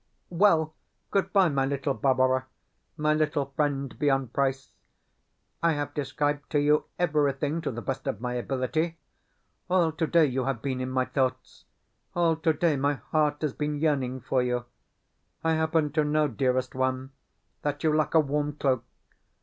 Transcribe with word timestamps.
Well, 0.31 0.73
good 1.11 1.31
bye, 1.31 1.49
my 1.49 1.63
little 1.63 1.93
Barbara, 1.93 2.47
my 2.97 3.13
little 3.13 3.53
friend 3.55 3.99
beyond 3.99 4.33
price. 4.33 4.71
I 5.61 5.73
have 5.73 5.93
described 5.93 6.49
to 6.53 6.59
you 6.59 6.85
everything 6.97 7.61
to 7.61 7.69
the 7.69 7.83
best 7.83 8.07
of 8.07 8.19
my 8.19 8.33
ability. 8.33 8.97
All 9.69 9.91
today 9.91 10.25
you 10.25 10.45
have 10.45 10.63
been 10.63 10.81
in 10.81 10.89
my 10.89 11.05
thoughts; 11.05 11.65
all 12.15 12.35
today 12.35 12.77
my 12.77 12.95
heart 12.95 13.43
has 13.43 13.53
been 13.53 13.77
yearning 13.77 14.21
for 14.21 14.41
you. 14.41 14.65
I 15.43 15.53
happen 15.53 15.91
to 15.91 16.03
know, 16.03 16.27
dearest 16.27 16.73
one, 16.73 17.11
that 17.61 17.83
you 17.83 17.95
lack 17.95 18.15
a 18.15 18.19
warm 18.19 18.53
cloak. 18.53 18.83